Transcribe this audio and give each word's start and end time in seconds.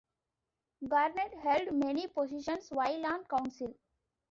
Gurnett 0.83 1.31
held 1.43 1.75
many 1.75 2.07
positions 2.07 2.71
while 2.71 3.05
on 3.05 3.23
Council. 3.25 3.75